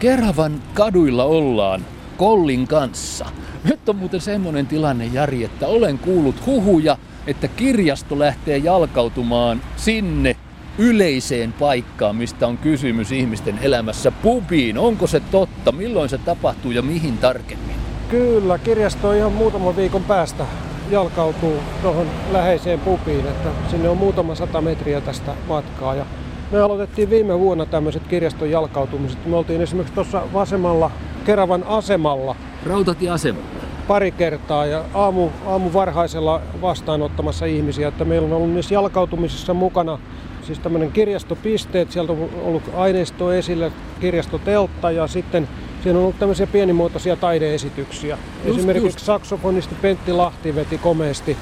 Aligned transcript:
Keravan 0.00 0.62
kaduilla 0.74 1.24
ollaan 1.24 1.84
Kollin 2.16 2.66
kanssa. 2.68 3.26
Nyt 3.64 3.88
on 3.88 3.96
muuten 3.96 4.20
semmoinen 4.20 4.66
tilanne, 4.66 5.06
Jari, 5.06 5.44
että 5.44 5.66
olen 5.66 5.98
kuullut 5.98 6.46
huhuja, 6.46 6.96
että 7.26 7.48
kirjasto 7.48 8.18
lähtee 8.18 8.58
jalkautumaan 8.58 9.60
sinne 9.76 10.36
yleiseen 10.78 11.52
paikkaan, 11.52 12.16
mistä 12.16 12.46
on 12.46 12.58
kysymys 12.58 13.12
ihmisten 13.12 13.58
elämässä, 13.62 14.10
pubiin. 14.10 14.78
Onko 14.78 15.06
se 15.06 15.20
totta? 15.20 15.72
Milloin 15.72 16.08
se 16.08 16.18
tapahtuu 16.18 16.70
ja 16.70 16.82
mihin 16.82 17.18
tarkemmin? 17.18 17.76
Kyllä, 18.10 18.58
kirjasto 18.58 19.12
ihan 19.12 19.32
muutaman 19.32 19.76
viikon 19.76 20.04
päästä 20.04 20.46
jalkautuu 20.90 21.56
tuohon 21.82 22.06
läheiseen 22.32 22.80
pubiin, 22.80 23.26
että 23.26 23.48
sinne 23.70 23.88
on 23.88 23.96
muutama 23.96 24.34
sata 24.34 24.60
metriä 24.60 25.00
tästä 25.00 25.34
matkaa. 25.48 25.94
Ja 25.94 26.06
me 26.50 26.60
aloitettiin 26.60 27.10
viime 27.10 27.38
vuonna 27.38 27.66
tämmöiset 27.66 28.02
kirjaston 28.08 28.50
jalkautumiset. 28.50 29.26
Me 29.26 29.36
oltiin 29.36 29.60
esimerkiksi 29.60 29.94
tuossa 29.94 30.22
vasemmalla 30.32 30.90
Keravan 31.24 31.64
asemalla. 31.66 32.36
Rautatieasemalla. 32.66 33.48
Pari 33.88 34.12
kertaa 34.12 34.66
ja 34.66 34.84
aamu, 34.94 35.28
aamu 35.46 35.72
varhaisella 35.72 36.40
vastaanottamassa 36.60 37.46
ihmisiä, 37.46 37.88
että 37.88 38.04
meillä 38.04 38.26
on 38.26 38.32
ollut 38.32 38.54
niissä 38.54 38.74
jalkautumisissa 38.74 39.54
mukana 39.54 39.98
siis 40.42 40.58
tämmöinen 40.58 40.92
kirjastopisteet, 40.92 41.92
sieltä 41.92 42.12
on 42.12 42.28
ollut 42.44 42.62
aineisto 42.76 43.32
esillä, 43.32 43.70
kirjastoteltta 44.00 44.90
ja 44.90 45.06
sitten 45.06 45.48
siinä 45.82 45.98
on 45.98 46.02
ollut 46.04 46.18
tämmöisiä 46.18 46.46
pienimuotoisia 46.46 47.16
taideesityksiä. 47.16 48.18
Just, 48.44 48.58
Esimerkiksi 48.58 48.86
just. 48.86 48.98
saksofonisti 48.98 49.74
Pentti 49.82 50.12
Lahti 50.12 50.54
veti 50.54 50.78
komeasti 50.78 51.36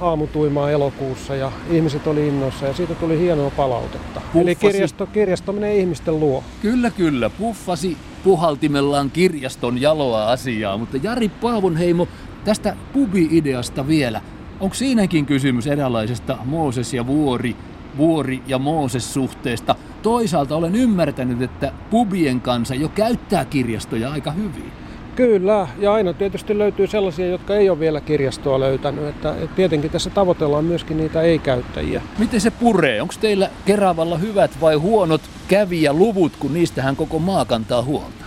aamutuimaa 0.00 0.70
elokuussa 0.70 1.34
ja 1.34 1.52
ihmiset 1.70 2.06
oli 2.06 2.28
innoissa 2.28 2.66
ja 2.66 2.74
siitä 2.74 2.94
tuli 2.94 3.18
hienoa 3.18 3.50
palautetta. 3.50 4.20
Puffasi. 4.20 4.40
Eli 4.40 4.54
kirjasto, 4.54 5.06
kirjasto 5.06 5.52
menee 5.52 5.76
ihmisten 5.76 6.20
luo. 6.20 6.44
Kyllä, 6.62 6.90
kyllä. 6.90 7.30
Puffasi 7.30 7.96
puhaltimellaan 8.24 9.10
kirjaston 9.10 9.80
jaloa 9.80 10.30
asiaa, 10.30 10.78
mutta 10.78 10.96
Jari 11.02 11.28
Paavonheimo, 11.28 12.08
tästä 12.44 12.76
pubi-ideasta 12.92 13.86
vielä. 13.86 14.20
Onko 14.60 14.74
siinäkin 14.74 15.26
kysymys 15.26 15.66
eräänlaisesta 15.66 16.38
Mooses 16.44 16.94
ja 16.94 17.06
Vuori 17.06 17.56
Vuori- 17.96 18.42
ja 18.46 18.58
Mooses-suhteesta. 18.58 19.74
Toisaalta 20.02 20.56
olen 20.56 20.74
ymmärtänyt, 20.74 21.42
että 21.42 21.72
pubien 21.90 22.40
kanssa 22.40 22.74
jo 22.74 22.88
käyttää 22.88 23.44
kirjastoja 23.44 24.10
aika 24.12 24.30
hyvin. 24.30 24.72
Kyllä, 25.20 25.68
ja 25.78 25.92
aina 25.92 26.12
tietysti 26.12 26.58
löytyy 26.58 26.86
sellaisia, 26.86 27.26
jotka 27.26 27.56
ei 27.56 27.70
ole 27.70 27.80
vielä 27.80 28.00
kirjastoa 28.00 28.60
löytänyt. 28.60 29.04
Että, 29.04 29.30
että 29.30 29.56
tietenkin 29.56 29.90
tässä 29.90 30.10
tavoitellaan 30.10 30.64
myöskin 30.64 30.96
niitä 30.96 31.22
ei-käyttäjiä. 31.22 32.02
Miten 32.18 32.40
se 32.40 32.50
puree? 32.50 33.02
Onko 33.02 33.14
teillä 33.20 33.50
Keravalla 33.64 34.18
hyvät 34.18 34.50
vai 34.60 34.74
huonot 34.74 35.20
kävijäluvut, 35.48 36.32
kun 36.38 36.54
niistähän 36.54 36.96
koko 36.96 37.18
maa 37.18 37.44
kantaa 37.44 37.82
huolta? 37.82 38.24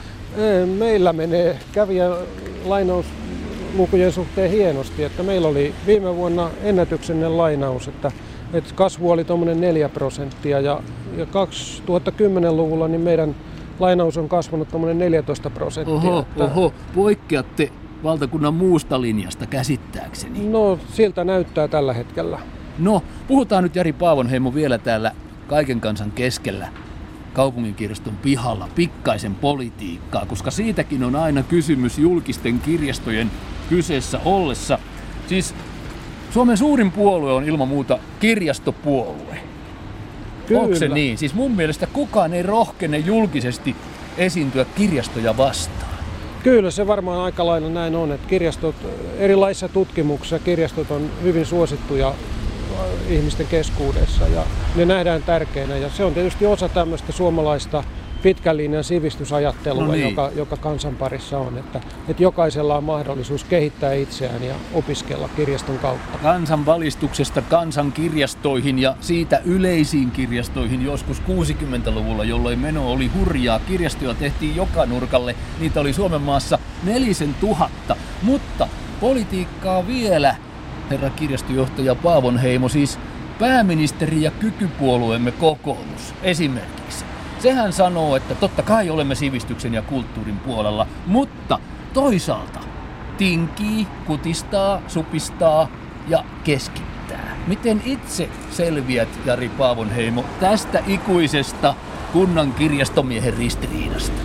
Meillä 0.78 1.14
menee 1.14 1.60
kävijä 1.72 2.10
lainauslukujen 2.66 4.12
suhteen 4.12 4.52
hienosti. 4.52 5.04
Että 5.04 5.24
meillä 5.24 5.48
oli 5.48 5.74
viime 5.88 6.16
vuonna 6.16 6.50
ennätyksenne 6.64 7.28
lainaus, 7.28 7.88
että 7.88 8.12
et 8.54 8.72
kasvu 8.72 9.12
oli 9.12 9.24
tuommoinen 9.24 9.62
4 9.62 9.90
prosenttia 9.90 10.60
ja, 10.60 10.80
ja 11.18 11.26
2010-luvulla 11.26 12.88
niin 12.88 13.02
meidän 13.02 13.36
lainaus 13.80 14.18
on 14.18 14.30
kasvanut 14.30 14.70
tuommoinen 14.70 15.00
14 15.00 15.50
prosenttia. 15.50 15.96
Oho, 15.96 16.20
että... 16.20 16.44
oho, 16.44 16.74
poikkeatte 16.96 17.72
valtakunnan 18.04 18.54
muusta 18.54 19.02
linjasta 19.02 19.46
käsittääkseni. 19.46 20.48
No, 20.48 20.80
siltä 20.94 21.24
näyttää 21.24 21.68
tällä 21.68 21.94
hetkellä. 21.94 22.40
No, 22.80 23.04
puhutaan 23.28 23.64
nyt 23.64 23.76
Jari 23.76 23.94
Paavonheimo 23.94 24.54
vielä 24.54 24.78
täällä 24.78 25.12
kaiken 25.48 25.82
kansan 25.82 26.12
keskellä 26.12 26.68
kaupunginkirjaston 27.34 28.18
pihalla 28.18 28.70
pikkaisen 28.76 29.36
politiikkaa, 29.36 30.26
koska 30.26 30.52
siitäkin 30.52 31.04
on 31.04 31.16
aina 31.16 31.44
kysymys 31.44 32.00
julkisten 32.00 32.60
kirjastojen 32.60 33.32
kyseessä 33.70 34.20
ollessa. 34.26 34.80
Siis 35.28 35.56
Suomen 36.32 36.58
suurin 36.58 36.92
puolue 36.92 37.34
on 37.34 37.44
ilman 37.44 37.68
muuta 37.68 38.00
kirjastopuolue. 38.20 39.53
Kyllä. 40.48 40.62
Onko 40.62 40.76
se 40.76 40.88
niin? 40.88 41.18
Siis 41.18 41.34
mun 41.34 41.52
mielestä 41.52 41.88
kukaan 41.88 42.34
ei 42.34 42.44
rohkene 42.44 42.98
julkisesti 42.98 43.76
esiintyä 44.18 44.66
kirjastoja 44.76 45.38
vastaan. 45.38 45.94
Kyllä 46.44 46.72
se 46.72 46.88
varmaan 46.88 47.20
aika 47.20 47.46
lailla 47.46 47.70
näin 47.70 47.96
on, 47.96 48.12
että 48.12 48.28
kirjastot, 48.28 48.76
erilaisissa 49.18 49.70
tutkimuksissa 49.70 50.40
kirjastot 50.40 50.92
on 50.92 51.10
hyvin 51.24 51.46
suosittuja 51.46 52.08
äh, 52.08 52.16
ihmisten 53.10 53.48
keskuudessa 53.48 54.28
ja 54.28 54.44
ne 54.76 54.86
nähdään 54.86 55.24
tärkeinä 55.24 55.78
ja 55.78 55.90
se 55.90 56.04
on 56.04 56.14
tietysti 56.14 56.46
osa 56.46 56.70
tämmöistä 56.70 57.12
suomalaista 57.12 57.84
pitkän 58.24 58.58
linjan 58.58 58.84
sivistysajattelua, 58.84 59.86
no 59.86 59.92
niin. 59.92 60.10
joka, 60.10 60.32
joka 60.36 60.58
kansan 60.58 60.96
parissa 60.96 61.40
on, 61.40 61.58
että, 61.58 61.82
että 62.08 62.24
jokaisella 62.24 62.78
on 62.78 62.84
mahdollisuus 62.84 63.44
kehittää 63.44 63.94
itseään 63.94 64.44
ja 64.44 64.56
opiskella 64.74 65.30
kirjaston 65.36 65.80
kautta. 65.80 66.18
Kansan 66.18 66.66
valistuksesta 66.66 67.42
kansan 67.42 67.92
kirjastoihin 67.92 68.80
ja 68.80 68.96
siitä 69.02 69.42
yleisiin 69.46 70.12
kirjastoihin 70.12 70.86
joskus 70.86 71.22
60-luvulla, 71.22 72.24
jolloin 72.24 72.60
meno 72.60 72.92
oli 72.92 73.08
hurjaa. 73.08 73.60
Kirjastoja 73.60 74.14
tehtiin 74.14 74.56
joka 74.56 74.86
nurkalle, 74.86 75.36
niitä 75.60 75.80
oli 75.80 75.94
Suomen 75.94 76.22
maassa 76.22 76.60
nelisen 76.84 77.34
tuhatta, 77.34 77.96
mutta 78.22 78.68
politiikkaa 79.00 79.88
vielä, 79.88 80.36
herra 80.90 81.10
kirjastojohtaja 81.10 81.96
Paavonheimo, 81.96 82.70
siis 82.70 83.00
pääministeri 83.40 84.22
ja 84.22 84.32
kykypuolueemme 84.32 85.32
kokoomus 85.32 86.14
esimerkiksi 86.24 87.13
Sehän 87.44 87.74
sanoo, 87.74 88.16
että 88.16 88.36
totta 88.36 88.64
kai 88.64 88.90
olemme 88.90 89.16
sivistyksen 89.16 89.74
ja 89.74 89.82
kulttuurin 89.82 90.40
puolella, 90.40 90.88
mutta 91.06 91.60
toisaalta 91.94 92.60
tinkii, 93.18 93.88
kutistaa, 94.08 94.82
supistaa 94.88 95.68
ja 96.08 96.24
keskittää. 96.44 97.38
Miten 97.48 97.82
itse 97.86 98.30
selviät, 98.52 99.10
Jari 99.26 99.50
Paavonheimo, 99.50 100.26
tästä 100.40 100.84
ikuisesta 100.88 101.74
kunnan 102.14 102.54
kirjastomiehen 102.54 103.34
ristiriidasta? 103.34 104.22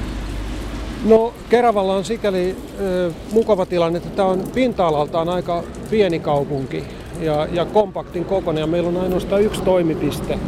No 1.05 1.35
Keravalla 1.49 1.95
on 1.95 2.05
sikäli 2.05 2.57
ö, 2.81 3.13
mukava 3.33 3.67
tilanne, 3.67 3.97
että 3.97 4.11
tämä 4.11 4.29
on 4.29 4.45
pinta-alaltaan 4.55 5.29
aika 5.29 5.65
pieni 5.91 6.19
kaupunki 6.19 6.85
ja, 7.21 7.47
ja 7.53 7.65
kompaktin 7.65 8.25
kokoinen 8.25 8.61
ja 8.61 8.67
meillä 8.67 8.89
on 8.89 9.03
ainoastaan 9.03 9.43
yksi 9.43 9.63
toimipiste 9.63 10.39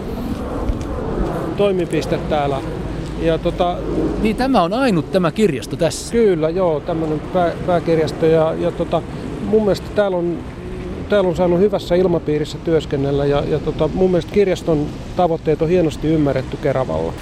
toimipiste 1.60 2.18
täällä. 2.28 2.60
Ja 3.22 3.38
tota, 3.38 3.76
niin 4.22 4.36
tämä 4.36 4.62
on 4.62 4.72
ainut 4.72 5.12
tämä 5.12 5.32
kirjasto 5.32 5.76
tässä? 5.76 6.12
Kyllä, 6.12 6.50
joo, 6.50 6.80
tämmöinen 6.80 7.20
pää, 7.20 7.52
pääkirjasto. 7.66 8.26
Ja, 8.26 8.54
ja 8.58 8.70
tota, 8.70 9.02
mun 9.44 9.62
mielestä 9.62 9.86
täällä 9.94 10.16
on, 10.16 10.38
täällä 11.08 11.28
on 11.28 11.36
saanut 11.36 11.60
hyvässä 11.60 11.94
ilmapiirissä 11.94 12.58
työskennellä 12.58 13.26
ja, 13.26 13.44
ja 13.48 13.58
tota, 13.58 13.88
mun 13.88 14.10
mielestä 14.10 14.32
kirjaston 14.32 14.86
tavoitteet 15.16 15.62
on 15.62 15.68
hienosti 15.68 16.08
ymmärretty 16.08 16.56
Keravalla. 16.56 17.12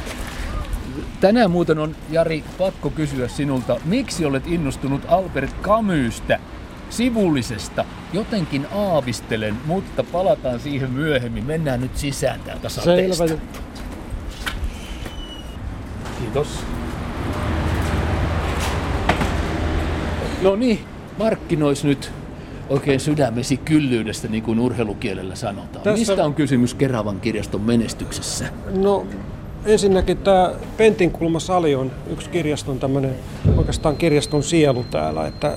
Tänään 1.20 1.50
muuten 1.50 1.78
on, 1.78 1.97
Jari, 2.10 2.44
pakko 2.59 2.91
kysyä 2.91 3.28
sinulta, 3.28 3.81
miksi 3.84 4.25
olet 4.25 4.47
innostunut 4.47 5.00
Albert 5.09 5.55
Camusta 5.62 6.38
sivullisesta? 6.91 7.84
Jotenkin 8.12 8.66
aavistelen, 8.75 9.56
mutta 9.66 10.05
palataan 10.12 10.60
siihen 10.60 10.91
myöhemmin. 10.91 11.44
Mennään 11.44 11.81
nyt 11.81 11.97
sisään 11.97 12.41
täältä 12.41 12.69
sateesta. 12.69 13.28
Selvä. 13.28 13.68
Kiitos. 16.19 16.49
No 20.43 20.56
niin, 20.56 20.81
markkinois 21.19 21.84
nyt 21.84 22.12
oikein 22.69 23.01
sydämesi 23.01 23.56
kyllyydestä, 23.56 24.29
niin 24.29 24.43
kuin 24.43 24.61
urheilukielellä 24.61 25.34
sanotaan. 25.34 25.84
Tässä... 25.84 25.99
Mistä 25.99 26.25
on 26.25 26.34
kysymys 26.34 26.75
Keravan 26.75 27.21
kirjaston 27.21 27.61
menestyksessä? 27.61 28.45
No 28.73 29.06
ensinnäkin 29.67 30.17
tämä 30.17 30.53
Pentinkulma-sali 30.77 31.75
on 31.75 31.91
yksi 32.13 32.31
kirjaston 32.31 32.79
tämmöinen, 32.79 33.15
oikeastaan 33.56 33.97
kirjaston 33.97 34.43
sielu 34.43 34.85
täällä, 34.91 35.27
että 35.27 35.56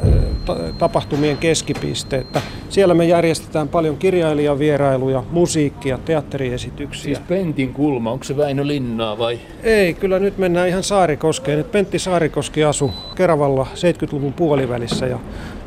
tapahtumien 0.77 1.37
keskipiste. 1.37 2.17
Että 2.17 2.41
siellä 2.69 2.93
me 2.93 3.05
järjestetään 3.05 3.67
paljon 3.67 3.97
kirjailijavierailuja, 3.97 5.23
musiikkia, 5.31 5.97
teatteriesityksiä. 5.97 7.15
Siis 7.15 7.27
Pentin 7.27 7.73
kulma, 7.73 8.11
onko 8.11 8.23
se 8.23 8.37
Väinö 8.37 8.67
Linnaa 8.67 9.17
vai? 9.17 9.39
Ei, 9.63 9.93
kyllä 9.93 10.19
nyt 10.19 10.37
mennään 10.37 10.67
ihan 10.67 10.83
Saarikoskeen. 10.83 11.57
Nyt 11.57 11.71
Pentti 11.71 11.99
Saarikoski 11.99 12.63
asui 12.63 12.89
Keravalla 13.15 13.67
70-luvun 13.75 14.33
puolivälissä 14.33 15.05
ja, 15.05 15.19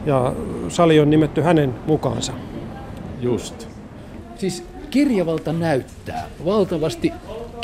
ja 0.06 0.32
sali 0.68 1.00
on 1.00 1.10
nimetty 1.10 1.40
hänen 1.40 1.74
mukaansa. 1.86 2.32
Just. 3.20 3.68
Siis 4.36 4.64
kirjavalta 4.90 5.52
näyttää 5.52 6.28
valtavasti 6.44 7.12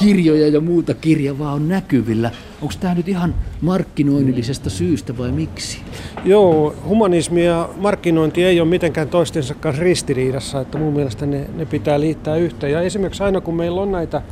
kirjoja 0.01 0.49
ja 0.49 0.61
muuta 0.61 0.95
kirjavaa 0.95 1.53
on 1.53 1.69
näkyvillä. 1.69 2.31
Onko 2.63 2.75
tämä 2.81 2.95
nyt 2.95 3.09
ihan 3.09 3.35
markkinoinnillisesta 3.61 4.71
syystä 4.71 5.19
vai 5.19 5.33
miksi? 5.33 5.79
Joo, 6.25 6.75
humanismi 6.85 7.47
ja 7.47 7.69
markkinointi 7.77 8.45
ei 8.45 8.61
ole 8.61 8.69
mitenkään 8.69 9.09
toistensa 9.09 9.55
kanssa 9.55 9.83
ristiriidassa, 9.83 10.61
että 10.61 10.79
mun 10.79 10.93
mielestä 10.93 11.27
ne, 11.27 11.47
ne 11.57 11.67
pitää 11.67 12.01
liittää 12.01 12.37
yhteen. 12.37 12.73
Ja 12.73 12.81
esimerkiksi 12.81 13.23
aina 13.23 13.41
kun 13.41 13.55
meillä 13.55 13.81
on 13.81 13.93
näitä 13.93 14.23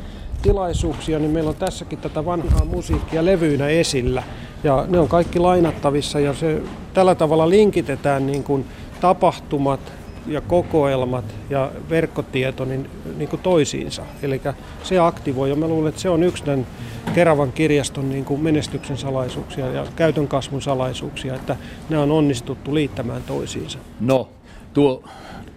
tilaisuuksia, 0.41 1.19
niin 1.19 1.31
meillä 1.31 1.49
on 1.49 1.55
tässäkin 1.55 1.99
tätä 1.99 2.25
vanhaa 2.25 2.65
musiikkia 2.65 3.25
levyinä 3.25 3.67
esillä. 3.67 4.23
Ja 4.63 4.85
ne 4.87 4.99
on 4.99 5.07
kaikki 5.07 5.39
lainattavissa 5.39 6.19
ja 6.19 6.33
se 6.33 6.61
tällä 6.93 7.15
tavalla 7.15 7.49
linkitetään 7.49 8.27
niin 8.27 8.43
kuin 8.43 8.65
tapahtumat 9.01 9.98
ja 10.29 10.41
kokoelmat 10.41 11.25
ja 11.49 11.71
verkkotieto 11.89 12.65
niin, 12.65 12.89
niin 13.17 13.29
kuin 13.29 13.41
toisiinsa. 13.41 14.03
Eli 14.21 14.41
se 14.83 14.99
aktivoi 14.99 15.49
ja 15.49 15.55
mä 15.55 15.67
luulen, 15.67 15.89
että 15.89 16.01
se 16.01 16.09
on 16.09 16.23
yksi 16.23 16.43
tämän 16.43 16.67
Keravan 17.15 17.51
kirjaston 17.51 18.09
niin 18.09 18.25
kuin 18.25 18.41
menestyksen 18.41 18.97
salaisuuksia 18.97 19.71
ja 19.71 19.85
käytön 19.95 20.27
kasvun 20.27 20.61
salaisuuksia, 20.61 21.35
että 21.35 21.55
ne 21.89 21.97
on 21.97 22.11
onnistuttu 22.11 22.75
liittämään 22.75 23.23
toisiinsa. 23.23 23.79
No, 23.99 24.29
tuo 24.73 25.03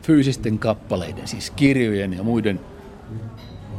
fyysisten 0.03 0.59
kappaleiden, 0.59 1.29
siis 1.29 1.51
kirjojen 1.51 2.13
ja 2.13 2.23
muiden 2.23 2.61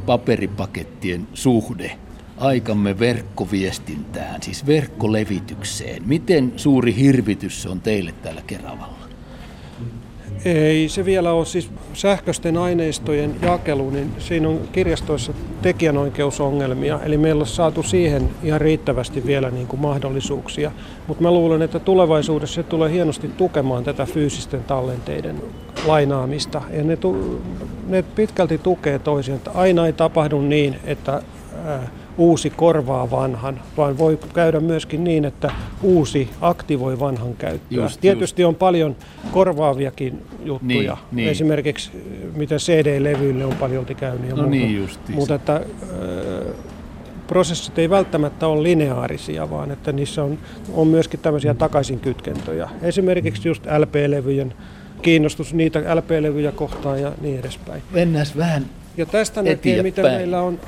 paperipakettien 0.06 1.28
suhde 1.34 1.98
aikamme 2.38 3.00
verkkoviestintään, 3.00 4.42
siis 4.44 4.66
verkkolevitykseen. 4.66 6.04
Miten 6.06 6.54
suuri 6.56 6.96
hirvitys 6.96 7.62
se 7.62 7.70
on 7.70 7.82
teille 7.82 8.12
täällä 8.12 8.42
Keravalla? 8.48 9.03
Ei 10.46 10.90
se 10.90 11.06
vielä 11.06 11.32
ole 11.32 11.46
siis 11.46 11.70
sähköisten 11.94 12.58
aineistojen 12.58 13.36
jakelu, 13.42 13.90
niin 13.90 14.12
siinä 14.20 14.50
on 14.50 14.60
kirjastoissa 14.72 15.34
tekijänoikeusongelmia, 15.62 17.00
eli 17.04 17.18
meillä 17.18 17.42
on 17.42 17.48
saatu 17.48 17.84
siihen 17.84 18.30
ihan 18.44 18.62
riittävästi 18.62 19.26
vielä 19.26 19.52
niin 19.52 19.68
kuin 19.68 19.80
mahdollisuuksia. 19.80 20.72
Mutta 21.08 21.24
mä 21.24 21.32
luulen, 21.32 21.62
että 21.62 21.80
tulevaisuudessa 21.80 22.56
se 22.56 22.64
tulee 22.64 22.92
hienosti 22.92 23.28
tukemaan 23.28 23.84
tätä 23.84 24.06
fyysisten 24.06 24.64
tallenteiden 24.64 25.42
lainaamista. 25.86 26.62
Ja 26.74 26.84
ne, 26.84 26.98
tu- 26.98 27.42
ne 27.88 28.02
pitkälti 28.02 28.58
tukee 28.58 29.00
toisiaan, 29.00 29.42
aina 29.54 29.86
ei 29.86 29.94
tapahdu 29.94 30.42
niin, 30.42 30.76
että 30.86 31.22
ää, 31.66 31.88
uusi 32.18 32.50
korvaa 32.50 33.12
vanhan, 33.12 33.62
vaan 33.78 33.98
voi 33.98 34.20
käydä 34.34 34.60
myöskin 34.60 35.04
niin, 35.04 35.26
että 35.26 35.52
uusi 35.82 36.30
aktivoi 36.42 37.00
vanhan 37.00 37.34
käyttöä. 37.34 37.84
Just, 37.84 38.02
Tietysti 38.02 38.42
just. 38.42 38.50
on 38.50 38.56
paljon 38.56 38.96
korvaaviakin 39.32 40.22
juttuja. 40.44 40.94
Niin, 40.94 41.16
niin. 41.16 41.30
Esimerkiksi 41.30 41.92
mitä 42.36 42.56
CD-levyille 42.56 43.46
on 43.46 43.56
paljon 43.56 43.86
käynyt 43.86 44.30
ja 44.30 44.36
no 44.36 44.42
muuta. 44.42 44.50
Niin 44.50 44.90
Mutta 45.10 45.36
että 45.36 45.56
äh, 45.56 45.62
prosessit 47.28 47.80
ei 47.80 47.90
välttämättä 47.90 48.48
ole 48.48 48.64
lineaarisia, 48.64 49.50
vaan 49.50 49.72
että 49.72 49.92
niissä 49.92 50.24
on, 50.24 50.38
on 50.74 50.88
myöskin 50.88 51.20
tämmöisiä 51.20 51.54
takaisinkytkentöjä. 51.54 52.70
Esimerkiksi 52.82 53.48
just 53.48 53.66
LP-levyjen 53.66 54.54
kiinnostus 55.02 55.54
niitä 55.54 55.80
LP-levyjä 55.80 56.52
kohtaan 56.52 57.02
ja 57.02 57.12
niin 57.22 57.40
edespäin. 57.40 57.84
Mennään 57.92 58.26
vähän 58.38 58.66
Ja 58.98 59.06
tästä 59.06 59.42
näkee, 59.42 59.84
miten 59.84 60.06
meillä 60.06 60.42
on 60.42 60.60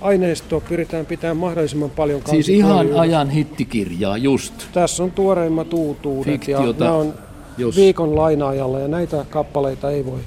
aineistoa 0.00 0.60
pyritään 0.60 1.06
pitämään 1.06 1.36
mahdollisimman 1.36 1.90
paljon 1.90 2.22
Siis 2.30 2.48
ihan 2.48 2.92
ajan 2.98 3.30
hittikirjaa 3.30 4.16
just. 4.16 4.54
Tässä 4.72 5.02
on 5.02 5.10
tuoreimmat 5.10 5.72
uutuudet 5.72 6.32
Fiktiota, 6.32 6.84
ja 6.84 6.90
nämä 6.90 6.98
on 6.98 7.14
jos... 7.58 7.76
viikon 7.76 8.16
lainaajalla 8.16 8.78
ja 8.78 8.88
näitä 8.88 9.24
kappaleita 9.30 9.90
ei 9.90 10.06
voi, 10.06 10.20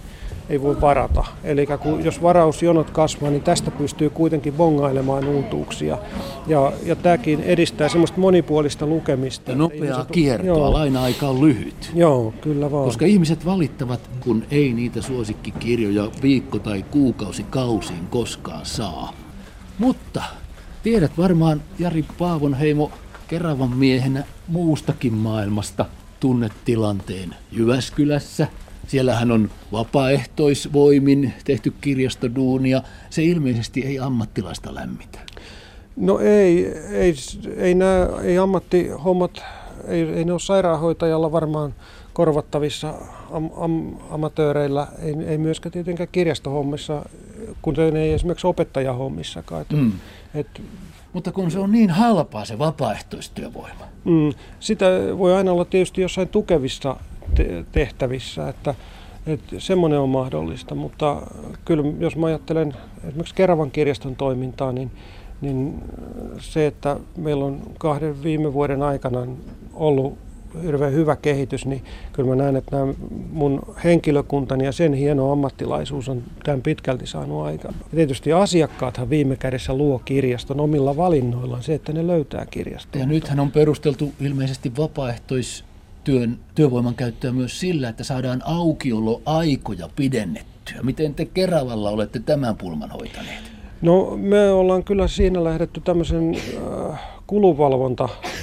ei 0.50 0.62
voi 0.62 0.82
varata. 0.82 1.24
Eli 1.44 1.68
jos 2.04 2.22
varausjonot 2.22 2.90
kasvaa, 2.90 3.30
niin 3.30 3.44
tästä 3.44 3.72
pystyy 3.72 4.10
kuitenkin 4.10 4.54
bongailemaan 4.54 5.28
uutuuksia. 5.28 5.98
Ja, 6.48 6.72
ja 6.86 6.96
tämäkin 6.96 7.40
edistää 7.44 7.90
semmoista 7.90 8.20
monipuolista 8.20 8.86
lukemista. 8.86 9.52
Ja 9.52 9.58
nopeaa 9.58 9.84
ihmiset, 9.84 10.12
kiertoa, 10.12 10.48
joo. 10.48 10.74
laina-aika 10.74 11.28
on 11.28 11.42
lyhyt. 11.42 11.92
Joo, 11.96 12.34
kyllä 12.42 12.72
vaan. 12.72 12.86
Koska 12.86 13.06
ihmiset 13.06 13.46
valittavat, 13.46 14.00
kun 14.20 14.44
ei 14.52 14.74
niitä 14.74 15.02
suosikkikirjoja 15.02 16.12
viikko- 16.22 16.60
tai 16.60 16.86
kuukausi 16.92 17.44
kausiin 17.44 18.08
koskaan 18.10 18.66
saa. 18.66 19.14
Mutta 19.80 20.24
tiedät 20.84 21.12
varmaan 21.18 21.62
Jari 21.80 22.06
Paavonheimo 22.18 22.92
Keravan 23.28 23.78
miehenä 23.78 24.24
muustakin 24.48 25.14
maailmasta 25.14 25.86
tunnet 26.20 26.52
tilanteen 26.66 27.36
Jyväskylässä. 27.52 28.48
Siellähän 28.88 29.32
on 29.32 29.50
vapaaehtoisvoimin 29.72 31.34
tehty 31.46 31.74
kirjastoduunia. 31.82 32.82
Se 33.10 33.24
ilmeisesti 33.24 33.86
ei 33.86 34.00
ammattilaista 34.00 34.76
lämmitä. 34.76 35.20
No 35.96 36.20
ei, 36.20 36.68
ei, 36.92 37.16
ei, 37.58 37.76
nämä, 37.76 38.08
ei 38.24 38.38
ammattihommat, 38.38 39.42
ei, 39.88 40.02
ei 40.02 40.26
ne 40.26 40.32
ole 40.32 40.40
sairaanhoitajalla 40.40 41.32
varmaan 41.32 41.74
korvattavissa 42.14 42.94
am, 43.32 43.50
am, 43.56 43.96
amatööreillä, 44.10 44.88
ei, 45.02 45.16
ei 45.28 45.38
myöskään 45.38 45.74
tietenkään 45.74 46.10
kirjastohommissa, 46.12 47.06
kuten 47.68 47.96
ei 47.98 48.14
esimerkiksi 48.14 48.48
opettajahommissakaan. 48.48 49.62
Et, 49.62 49.70
mm. 49.70 49.92
et, 50.34 50.62
mutta 51.14 51.32
kun 51.32 51.52
se 51.52 51.60
on 51.60 51.72
niin 51.72 51.90
halpaa 51.90 52.46
se 52.46 52.60
vapaaehtoistyövoima. 52.60 53.86
Mm, 54.04 54.34
sitä 54.60 54.86
voi 55.18 55.34
aina 55.36 55.52
olla 55.52 55.66
tietysti 55.66 56.02
jossain 56.02 56.28
tukevissa 56.28 56.98
te- 57.36 57.66
tehtävissä, 57.72 58.50
että, 58.50 58.76
että 59.26 59.60
semmoinen 59.60 60.00
on 60.00 60.10
mahdollista, 60.10 60.76
mutta 60.76 61.22
kyllä 61.66 61.84
jos 62.00 62.16
mä 62.16 62.28
ajattelen 62.28 62.74
esimerkiksi 63.08 63.36
Keravan 63.36 63.72
kirjaston 63.72 64.16
toimintaa, 64.16 64.72
niin, 64.72 64.92
niin 65.42 65.84
se, 66.40 66.68
että 66.68 67.00
meillä 67.18 67.46
on 67.46 67.62
kahden 67.78 68.24
viime 68.24 68.54
vuoden 68.54 68.82
aikana 68.82 69.28
ollut 69.74 70.18
hirveän 70.64 70.94
hyvä 70.94 71.16
kehitys, 71.16 71.66
niin 71.66 71.84
kyllä 72.14 72.30
mä 72.30 72.36
näen, 72.36 72.56
että 72.56 72.76
nämä 72.76 72.94
mun 73.32 73.62
henkilökuntani 73.84 74.66
ja 74.66 74.72
sen 74.72 74.94
hieno 74.94 75.32
ammattilaisuus 75.32 76.10
on 76.10 76.24
tämän 76.44 76.62
pitkälti 76.62 77.08
saanut 77.08 77.46
aikaan. 77.46 77.76
Ja 77.80 77.96
tietysti 77.96 78.34
asiakkaathan 78.34 79.10
viime 79.10 79.36
kädessä 79.36 79.74
luo 79.74 80.02
kirjaston 80.06 80.60
omilla 80.60 80.98
valinnoillaan 80.98 81.64
se, 81.64 81.74
että 81.74 81.94
ne 81.94 82.08
löytää 82.08 82.46
kirjaston. 82.46 83.02
Ja 83.02 83.08
nythän 83.08 83.40
on 83.40 83.52
perusteltu 83.52 84.14
ilmeisesti 84.20 84.72
vapaaehtois 84.78 85.64
työn, 86.04 86.40
työvoiman 86.56 86.96
käyttöä 86.96 87.32
myös 87.32 87.60
sillä, 87.60 87.90
että 87.90 88.04
saadaan 88.04 88.42
aukioloaikoja 88.46 89.90
pidennettyä. 89.96 90.84
Miten 90.84 91.14
te 91.14 91.26
Keravalla 91.26 91.90
olette 91.90 92.20
tämän 92.20 92.58
pulman 92.58 92.92
hoitaneet? 92.92 93.58
No 93.82 94.18
me 94.18 94.52
ollaan 94.52 94.84
kyllä 94.84 95.08
siinä 95.08 95.44
lähdetty 95.44 95.82
tämmöisen 95.82 96.36
äh, 96.92 97.00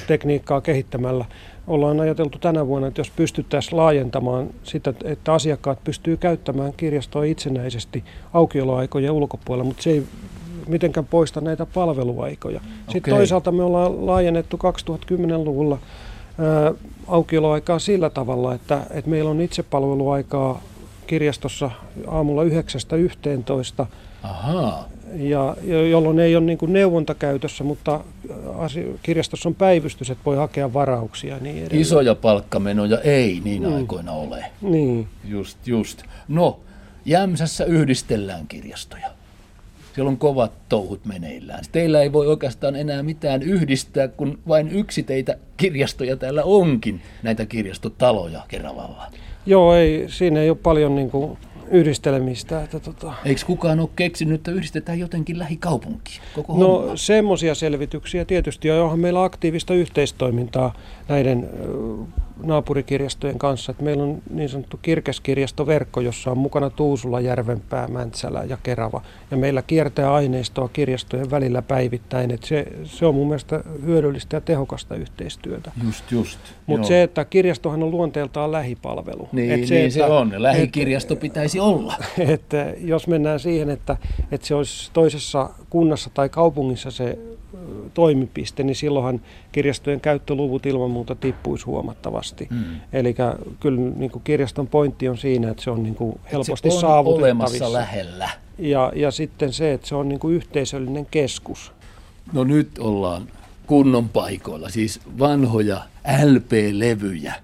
kulunvalvontatekniikkaa 0.05 0.61
kehittämällä 0.61 1.25
ollaan 1.67 2.01
ajateltu 2.01 2.39
tänä 2.39 2.67
vuonna, 2.67 2.89
että 2.89 3.01
jos 3.01 3.11
pystyttäisiin 3.11 3.77
laajentamaan 3.77 4.51
sitä, 4.63 4.95
että 5.05 5.33
asiakkaat 5.33 5.85
pystyy 5.85 6.17
käyttämään 6.17 6.73
kirjastoa 6.77 7.25
itsenäisesti 7.25 8.05
aukioloaikojen 8.33 9.13
ulkopuolella, 9.13 9.65
mutta 9.65 9.83
se 9.83 9.91
ei 9.91 10.03
mitenkään 10.69 11.07
poista 11.07 11.41
näitä 11.41 11.67
palveluaikoja. 11.67 12.57
Okay. 12.57 12.93
Sitten 12.93 13.15
toisaalta 13.15 13.53
me 13.53 13.63
ollaan 13.63 14.07
laajennettu 14.07 14.57
2010-luvulla 14.57 15.79
ää, 16.39 16.73
aukioloaikaa 17.09 17.79
sillä 17.79 18.11
tavalla, 18.11 18.55
että, 18.55 18.87
että 18.91 19.11
meillä 19.11 19.31
on 19.31 19.41
itsepalveluaikaa 19.41 20.61
kirjastossa 21.07 21.71
aamulla 22.07 22.45
9.11. 22.45 23.87
Ahaa 24.23 24.94
ja, 25.17 25.57
jolloin 25.91 26.19
ei 26.19 26.37
ole 26.37 26.45
niin 26.45 26.59
kuin 26.59 26.73
neuvonta 26.73 27.15
käytössä, 27.15 27.65
mutta 27.65 28.01
asia, 28.59 28.85
kirjastossa 29.03 29.49
on 29.49 29.55
päivystys, 29.55 30.11
että 30.11 30.25
voi 30.27 30.37
hakea 30.37 30.73
varauksia. 30.73 31.39
Niin 31.41 31.57
edelleen. 31.57 31.81
Isoja 31.81 32.15
palkkamenoja 32.15 33.01
ei 33.01 33.41
niin 33.45 33.63
mm. 33.63 33.75
aikoina 33.75 34.13
ole. 34.13 34.45
Niin. 34.61 35.09
Just, 35.25 35.59
just. 35.67 36.03
No, 36.29 36.61
Jämsässä 37.05 37.65
yhdistellään 37.65 38.47
kirjastoja. 38.49 39.11
Siellä 39.95 40.09
on 40.09 40.17
kovat 40.17 40.53
touhut 40.69 41.05
meneillään. 41.05 41.65
Teillä 41.73 42.03
ei 42.03 42.13
voi 42.13 42.27
oikeastaan 42.27 42.77
enää 42.77 43.03
mitään 43.03 43.43
yhdistää, 43.43 44.09
kun 44.09 44.39
vain 44.49 44.69
yksi 44.69 45.03
teitä 45.03 45.37
kirjastoja 45.57 46.17
täällä 46.17 46.43
onkin, 46.45 47.03
näitä 47.23 47.47
kirjastotaloja 47.47 48.43
Keravalla. 48.49 49.07
Joo, 49.47 49.75
ei, 49.75 50.05
siinä 50.09 50.41
ei 50.41 50.51
ole 50.51 50.59
paljon 50.63 50.95
niin 50.95 51.11
kuin 51.11 51.39
yhdistelemistä. 51.71 52.63
Että 52.63 52.81
tota... 52.81 53.13
Eikö 53.25 53.41
kukaan 53.47 53.81
ole 53.81 53.89
keksinyt, 53.97 54.35
että 54.35 54.51
yhdistetään 54.51 54.99
jotenkin 54.99 55.39
lähikaupunkiin? 55.39 56.21
Koko 56.35 56.59
no 56.59 56.93
semmoisia 56.95 57.55
selvityksiä 57.55 58.25
tietysti, 58.25 58.69
ja 58.69 58.85
onhan 58.85 58.99
meillä 58.99 59.25
aktiivista 59.25 59.75
yhteistoimintaa 59.75 60.75
näiden 61.09 61.51
naapurikirjastojen 62.45 63.39
kanssa. 63.39 63.73
Että 63.73 63.85
meillä 63.85 64.03
on 64.03 64.23
niin 64.31 64.49
sanottu 64.49 64.79
kirkeskirjastoverkko, 64.83 66.01
jossa 66.01 66.31
on 66.31 66.39
mukana 66.39 66.71
Tuusula, 66.71 67.21
Järvenpää, 67.21 67.89
Mäntsälä 67.89 68.45
ja 68.45 68.59
Kerava. 68.63 69.03
Ja 69.31 69.37
meillä 69.37 69.63
kiertää 69.63 70.15
aineistoa 70.15 70.69
kirjastojen 70.69 71.31
välillä 71.31 71.63
päivittäin. 71.63 72.31
Että 72.31 72.47
se, 72.47 72.67
se 72.85 73.07
on 73.07 73.15
mun 73.15 73.27
mielestä 73.27 73.65
hyödyllistä 73.85 74.37
ja 74.37 74.41
tehokasta 74.41 74.95
yhteistyötä. 74.95 75.73
Just, 75.85 76.13
just. 76.13 76.39
Mutta 76.67 76.89
se, 76.89 77.03
että 77.03 77.25
kirjastohan 77.25 77.83
on 77.83 77.91
luonteeltaan 77.91 78.53
lähipalvelu. 78.53 79.29
Niin, 79.33 79.51
et 79.51 79.67
se, 79.67 79.75
niin 79.75 79.87
että, 79.87 79.95
se 79.95 80.05
on. 80.05 80.33
Lähikirjasto 80.37 81.15
et, 81.15 81.21
pitäisi 81.21 81.61
olla. 81.61 81.95
Että 82.35 82.75
jos 82.79 83.07
mennään 83.07 83.41
siihen, 83.41 83.71
että, 83.71 83.97
että 84.33 84.47
se 84.47 84.55
olisi 84.55 84.91
toisessa 84.93 85.51
kunnassa 85.71 86.11
tai 86.15 86.29
kaupungissa 86.29 86.91
se 86.91 87.19
toimipiste, 87.95 88.63
niin 88.63 88.77
silloinhan 88.77 89.21
kirjastojen 89.53 90.01
käyttöluvut 90.01 90.67
ilman 90.67 90.91
muuta 90.91 91.15
tippuisi 91.15 91.67
huomattavasti. 91.67 92.49
Mm. 92.51 92.65
Eli 92.93 93.15
kyllä 93.61 93.81
niin 93.97 94.11
kuin 94.11 94.23
kirjaston 94.25 94.67
pointti 94.67 95.09
on 95.09 95.19
siinä, 95.19 95.51
että 95.51 95.63
se 95.63 95.71
on 95.71 95.83
niin 95.83 95.95
kuin 95.95 96.21
helposti 96.33 96.71
se 96.71 96.75
on 96.75 96.81
saavutettavissa. 96.81 97.73
lähellä. 97.73 98.31
Ja, 98.59 98.93
ja 98.97 99.11
sitten 99.11 99.53
se, 99.53 99.73
että 99.73 99.89
se 99.89 99.95
on 99.95 100.09
niin 100.09 100.19
kuin 100.19 100.35
yhteisöllinen 100.35 101.07
keskus. 101.11 101.73
No 102.33 102.45
nyt 102.45 102.79
ollaan 102.79 103.29
kunnon 103.67 104.09
paikoilla, 104.09 104.69
siis 104.69 105.01
vanhoja 105.19 105.83
LP-levyjä, 106.25 107.35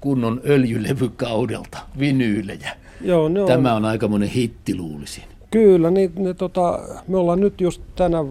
kunnon 0.00 0.40
öljylevykaudelta, 0.46 1.78
vinyylejä. 1.98 2.76
Joo, 3.00 3.28
ne 3.28 3.40
on... 3.40 3.46
Tämä 3.46 3.74
on 3.74 3.84
aikamoinen 3.84 4.28
hitti, 4.28 4.76
luulisin. 4.76 5.24
Kyllä, 5.52 5.90
niin, 5.90 6.12
ne, 6.16 6.34
tota, 6.34 6.80
me 7.08 7.16
ollaan 7.16 7.40
nyt 7.40 7.60
just 7.60 7.82
tänä, 7.96 8.24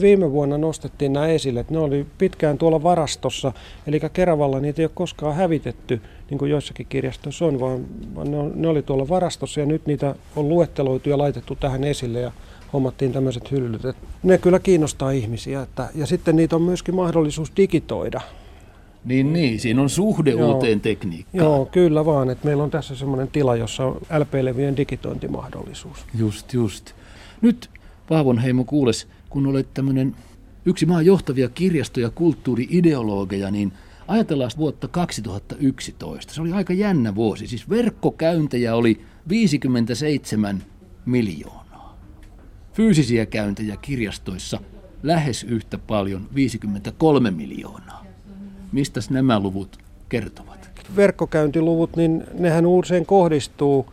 viime 0.00 0.32
vuonna 0.32 0.58
nostettiin 0.58 1.12
nämä 1.12 1.26
esille, 1.26 1.60
että 1.60 1.72
ne 1.72 1.78
oli 1.78 2.06
pitkään 2.18 2.58
tuolla 2.58 2.82
varastossa, 2.82 3.52
eli 3.86 4.00
Keravalla 4.12 4.60
niitä 4.60 4.82
ei 4.82 4.86
ole 4.86 4.90
koskaan 4.94 5.36
hävitetty, 5.36 6.00
niin 6.30 6.38
kuin 6.38 6.50
joissakin 6.50 6.86
kirjastoissa 6.88 7.46
on, 7.46 7.60
vaan, 7.60 7.84
vaan 8.14 8.30
ne, 8.30 8.38
on, 8.38 8.52
ne 8.54 8.68
oli 8.68 8.82
tuolla 8.82 9.08
varastossa 9.08 9.60
ja 9.60 9.66
nyt 9.66 9.86
niitä 9.86 10.14
on 10.36 10.48
luetteloitu 10.48 11.08
ja 11.08 11.18
laitettu 11.18 11.56
tähän 11.60 11.84
esille 11.84 12.20
ja 12.20 12.32
hommattiin 12.72 13.12
tämmöiset 13.12 13.50
hyllyt. 13.50 13.84
Et 13.84 13.96
ne 14.22 14.38
kyllä 14.38 14.58
kiinnostaa 14.58 15.10
ihmisiä, 15.10 15.62
että, 15.62 15.88
ja 15.94 16.06
sitten 16.06 16.36
niitä 16.36 16.56
on 16.56 16.62
myöskin 16.62 16.94
mahdollisuus 16.94 17.52
digitoida. 17.56 18.20
Niin, 19.06 19.32
niin, 19.32 19.60
siinä 19.60 19.82
on 19.82 19.90
suhde 19.90 20.30
Joo. 20.30 20.52
uuteen 20.52 20.80
tekniikkaan. 20.80 21.44
Joo, 21.44 21.66
kyllä 21.66 22.04
vaan, 22.04 22.30
että 22.30 22.46
meillä 22.46 22.62
on 22.62 22.70
tässä 22.70 22.96
semmoinen 22.96 23.28
tila, 23.28 23.56
jossa 23.56 23.84
on 23.84 23.96
LP-levyjen 24.18 24.76
digitointimahdollisuus. 24.76 26.04
Just, 26.18 26.52
just. 26.52 26.92
Nyt 27.40 27.70
Paavonheimo 28.08 28.64
kuules, 28.64 29.08
kun 29.30 29.46
olet 29.46 29.74
tämmöinen 29.74 30.16
yksi 30.64 30.86
maan 30.86 31.06
johtavia 31.06 31.48
kirjasto- 31.48 32.00
ja 32.00 32.10
kulttuuriideologeja, 32.10 33.50
niin 33.50 33.72
ajatellaan 34.08 34.50
vuotta 34.56 34.88
2011. 34.88 36.34
Se 36.34 36.40
oli 36.40 36.52
aika 36.52 36.72
jännä 36.72 37.14
vuosi. 37.14 37.46
Siis 37.46 37.70
verkkokäyntejä 37.70 38.74
oli 38.74 39.00
57 39.28 40.62
miljoonaa. 41.06 41.98
Fyysisiä 42.72 43.26
käyntejä 43.26 43.76
kirjastoissa 43.76 44.60
lähes 45.02 45.44
yhtä 45.44 45.78
paljon, 45.78 46.28
53 46.34 47.30
miljoonaa. 47.30 48.05
Mistä 48.72 49.00
nämä 49.10 49.40
luvut 49.40 49.78
kertovat? 50.08 50.70
Verkkokäyntiluvut, 50.96 51.96
niin 51.96 52.24
nehän 52.38 52.66
usein 52.66 53.06
kohdistuu 53.06 53.86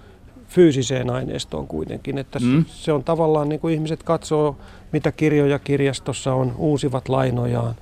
fyysiseen 0.48 1.10
aineistoon 1.10 1.68
kuitenkin. 1.68 2.18
Että 2.18 2.40
mm. 2.40 2.66
Se 2.68 2.92
on 2.92 3.04
tavallaan 3.04 3.50
niin 3.50 3.60
kuin 3.60 3.74
ihmiset 3.74 4.04
katsoo, 4.04 4.58
mitä 4.92 5.12
kirjoja 5.12 5.60
kirjastossa 5.60 6.34
on, 6.34 6.56
uusivat 6.58 7.10
lainojaan 7.10 7.76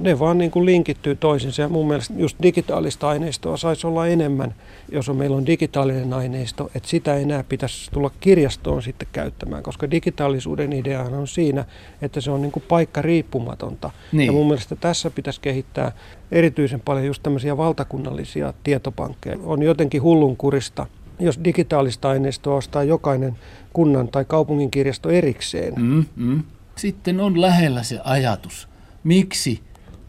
ne 0.00 0.18
vaan 0.18 0.38
niin 0.38 0.50
kuin 0.50 0.66
linkittyy 0.66 1.16
toisinsa 1.16 1.62
ja 1.62 1.68
mun 1.68 1.88
mielestä 1.88 2.14
just 2.16 2.36
digitaalista 2.42 3.08
aineistoa 3.08 3.56
saisi 3.56 3.86
olla 3.86 4.06
enemmän, 4.06 4.54
jos 4.92 5.08
on, 5.08 5.16
meillä 5.16 5.36
on 5.36 5.46
digitaalinen 5.46 6.12
aineisto, 6.12 6.70
että 6.74 6.88
sitä 6.88 7.14
ei 7.14 7.22
enää 7.22 7.44
pitäisi 7.44 7.90
tulla 7.90 8.10
kirjastoon 8.20 8.82
sitten 8.82 9.08
käyttämään, 9.12 9.62
koska 9.62 9.90
digitaalisuuden 9.90 10.72
ideahan 10.72 11.14
on 11.14 11.28
siinä, 11.28 11.64
että 12.02 12.20
se 12.20 12.30
on 12.30 12.42
niin 12.42 12.52
kuin 12.52 12.64
paikka 12.68 13.02
riippumatonta. 13.02 13.90
Niin. 14.12 14.26
Ja 14.26 14.32
mun 14.32 14.46
mielestä 14.46 14.76
tässä 14.76 15.10
pitäisi 15.10 15.40
kehittää 15.40 15.92
erityisen 16.32 16.80
paljon 16.80 17.06
just 17.06 17.22
tämmöisiä 17.22 17.56
valtakunnallisia 17.56 18.54
tietopankkeja. 18.62 19.36
On 19.44 19.62
jotenkin 19.62 20.02
hullunkurista, 20.02 20.86
jos 21.18 21.40
digitaalista 21.44 22.08
aineistoa 22.08 22.56
ostaa 22.56 22.82
jokainen 22.82 23.38
kunnan 23.72 24.08
tai 24.08 24.24
kaupungin 24.24 24.70
kirjasto 24.70 25.10
erikseen. 25.10 25.74
Mm, 25.76 26.04
mm. 26.16 26.42
Sitten 26.76 27.20
on 27.20 27.40
lähellä 27.40 27.82
se 27.82 28.00
ajatus, 28.04 28.68
miksi 29.04 29.60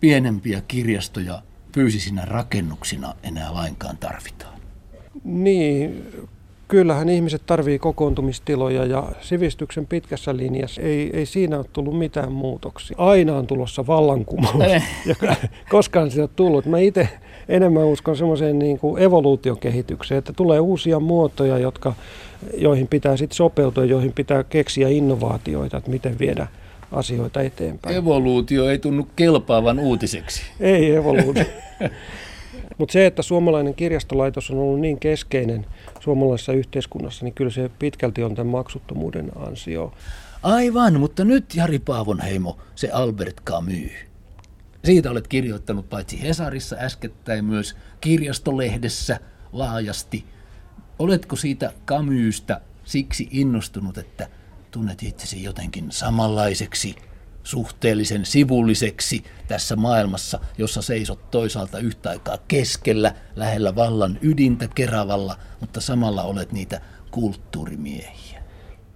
pienempiä 0.01 0.61
kirjastoja 0.67 1.41
fyysisinä 1.73 2.25
rakennuksina 2.25 3.13
enää 3.23 3.53
lainkaan 3.53 3.97
tarvitaan? 3.97 4.59
Niin, 5.23 6.03
kyllähän 6.67 7.09
ihmiset 7.09 7.41
tarvii 7.45 7.79
kokoontumistiloja 7.79 8.85
ja 8.85 9.11
sivistyksen 9.21 9.87
pitkässä 9.87 10.37
linjassa 10.37 10.81
ei, 10.81 11.09
ei 11.13 11.25
siinä 11.25 11.57
ole 11.57 11.65
tullut 11.73 11.97
mitään 11.97 12.31
muutoksia. 12.31 12.97
Aina 12.99 13.35
on 13.35 13.47
tulossa 13.47 13.87
vallankumous, 13.87 14.55
eh. 14.61 14.83
ja 15.05 15.15
koskaan 15.69 16.11
sitä 16.11 16.23
on 16.23 16.29
tullut. 16.35 16.65
Mä 16.65 16.79
itse 16.79 17.09
enemmän 17.49 17.83
uskon 17.83 18.17
semmoiseen 18.17 18.59
niin 18.59 18.79
kuin 18.79 19.03
evoluutiokehitykseen, 19.03 20.19
että 20.19 20.33
tulee 20.33 20.59
uusia 20.59 20.99
muotoja, 20.99 21.57
jotka, 21.57 21.93
joihin 22.57 22.87
pitää 22.87 23.17
sitten 23.17 23.35
sopeutua, 23.35 23.85
joihin 23.85 24.13
pitää 24.13 24.43
keksiä 24.43 24.89
innovaatioita, 24.89 25.77
että 25.77 25.91
miten 25.91 26.19
viedä 26.19 26.47
asioita 26.91 27.41
eteenpäin. 27.41 27.95
Evoluutio 27.95 28.69
ei 28.69 28.79
tunnu 28.79 29.07
kelpaavan 29.15 29.79
uutiseksi. 29.79 30.41
Ei 30.59 30.95
evoluutio. 30.95 31.45
Mutta 32.77 32.93
se, 32.93 33.05
että 33.05 33.21
suomalainen 33.21 33.75
kirjastolaitos 33.75 34.51
on 34.51 34.57
ollut 34.57 34.79
niin 34.79 34.99
keskeinen 34.99 35.65
suomalaisessa 35.99 36.53
yhteiskunnassa, 36.53 37.25
niin 37.25 37.33
kyllä 37.33 37.51
se 37.51 37.69
pitkälti 37.79 38.23
on 38.23 38.35
tämän 38.35 38.51
maksuttomuuden 38.51 39.31
ansio. 39.35 39.93
Aivan, 40.43 40.99
mutta 40.99 41.23
nyt 41.23 41.55
Jari 41.55 41.79
Paavonheimo, 41.79 42.57
se 42.75 42.89
Albert 42.91 43.41
Camus. 43.45 43.91
Siitä 44.85 45.11
olet 45.11 45.27
kirjoittanut 45.27 45.89
paitsi 45.89 46.21
Hesarissa 46.21 46.75
äskettäin 46.79 47.45
myös 47.45 47.75
kirjastolehdessä 48.01 49.19
laajasti. 49.53 50.25
Oletko 50.99 51.35
siitä 51.35 51.73
Camusta 51.85 52.61
siksi 52.83 53.27
innostunut, 53.31 53.97
että– 53.97 54.27
tunnet 54.71 55.03
itsesi 55.03 55.43
jotenkin 55.43 55.91
samanlaiseksi, 55.91 56.95
suhteellisen 57.43 58.25
sivulliseksi 58.25 59.23
tässä 59.47 59.75
maailmassa, 59.75 60.39
jossa 60.57 60.81
seisot 60.81 61.31
toisaalta 61.31 61.79
yhtä 61.79 62.09
aikaa 62.09 62.37
keskellä, 62.47 63.13
lähellä 63.35 63.75
vallan 63.75 64.19
ydintä 64.21 64.67
Keravalla, 64.75 65.37
mutta 65.59 65.81
samalla 65.81 66.23
olet 66.23 66.51
niitä 66.51 66.81
kulttuurimiehiä? 67.11 68.41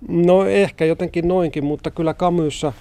No 0.08 0.46
ehkä 0.46 0.86
jotenkin 0.86 1.28
noinkin, 1.28 1.66
mutta 1.66 1.92
kyllä 1.92 2.14
Kamyssä 2.14 2.74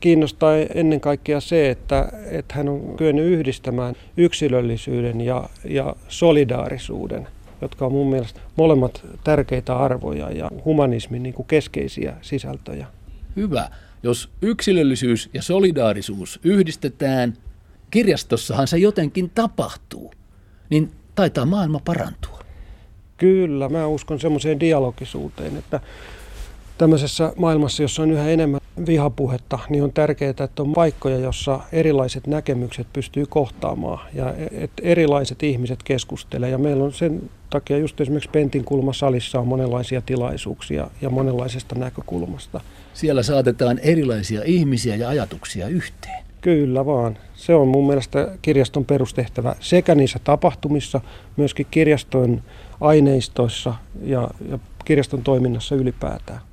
kiinnostaa 0.00 0.56
ennen 0.74 1.00
kaikkea 1.00 1.40
se, 1.40 1.70
että, 1.70 2.12
että 2.30 2.54
hän 2.54 2.68
on 2.68 2.96
kyennyt 2.96 3.24
yhdistämään 3.24 3.94
yksilöllisyyden 4.16 5.20
ja, 5.20 5.48
ja 5.64 5.96
solidaarisuuden– 6.08 7.28
jotka 7.60 7.86
on 7.86 7.92
mun 7.92 8.10
mielestä 8.10 8.40
molemmat 8.56 9.04
tärkeitä 9.24 9.76
arvoja 9.76 10.30
ja 10.30 10.50
humanismin 10.64 11.22
niin 11.22 11.34
kuin 11.34 11.46
keskeisiä 11.46 12.16
sisältöjä. 12.22 12.86
Hyvä. 13.36 13.70
Jos 14.02 14.30
yksilöllisyys 14.42 15.30
ja 15.34 15.42
solidaarisuus 15.42 16.40
yhdistetään, 16.44 17.34
kirjastossahan 17.90 18.68
se 18.68 18.78
jotenkin 18.78 19.30
tapahtuu, 19.34 20.12
niin 20.70 20.90
taitaa 21.14 21.46
maailma 21.46 21.80
parantua. 21.84 22.38
Kyllä, 23.16 23.68
mä 23.68 23.86
uskon 23.86 24.20
semmoiseen 24.20 24.60
dialogisuuteen, 24.60 25.56
että 25.56 25.80
tämmöisessä 26.78 27.32
maailmassa, 27.36 27.82
jossa 27.82 28.02
on 28.02 28.10
yhä 28.10 28.28
enemmän 28.28 28.60
vihapuhetta, 28.86 29.58
niin 29.68 29.82
on 29.82 29.92
tärkeää, 29.92 30.30
että 30.30 30.62
on 30.62 30.72
paikkoja, 30.72 31.18
jossa 31.18 31.60
erilaiset 31.72 32.26
näkemykset 32.26 32.86
pystyy 32.92 33.26
kohtaamaan 33.26 34.08
ja 34.14 34.34
että 34.50 34.82
erilaiset 34.82 35.42
ihmiset 35.42 35.82
keskustelevat. 35.82 36.52
Ja 36.52 36.58
meillä 36.58 36.84
on 36.84 36.92
sen 36.92 37.30
takia 37.50 37.78
just 37.78 38.00
esimerkiksi 38.00 38.30
Pentin 38.30 38.64
kulmasalissa 38.64 39.40
on 39.40 39.48
monenlaisia 39.48 40.00
tilaisuuksia 40.00 40.90
ja 41.02 41.10
monenlaisesta 41.10 41.74
näkökulmasta. 41.74 42.60
Siellä 42.94 43.22
saatetaan 43.22 43.78
erilaisia 43.78 44.42
ihmisiä 44.44 44.96
ja 44.96 45.08
ajatuksia 45.08 45.68
yhteen. 45.68 46.24
Kyllä 46.40 46.86
vaan. 46.86 47.18
Se 47.34 47.54
on 47.54 47.68
mun 47.68 47.86
mielestä 47.86 48.28
kirjaston 48.42 48.84
perustehtävä 48.84 49.56
sekä 49.60 49.94
niissä 49.94 50.18
tapahtumissa, 50.24 51.00
myöskin 51.36 51.66
kirjaston 51.70 52.42
aineistoissa 52.80 53.74
ja, 54.02 54.30
ja 54.50 54.58
kirjaston 54.84 55.22
toiminnassa 55.22 55.74
ylipäätään. 55.74 56.47